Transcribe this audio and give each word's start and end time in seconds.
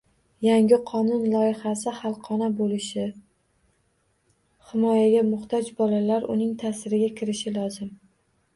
Yangi 0.43 0.77
qonun 0.91 1.25
loyihasi 1.33 1.91
xalqona 1.97 2.47
bo‘lishi, 2.61 3.03
himoyaga 4.71 5.23
muhtoj 5.31 5.71
bolalar 5.85 6.29
uning 6.37 6.59
ta’siriga 6.65 7.15
kirishi 7.21 7.57
lozim 7.63 7.97